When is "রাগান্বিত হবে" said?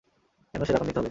0.71-0.99